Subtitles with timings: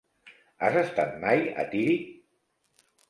[0.67, 2.09] Has estat mai a Tírig?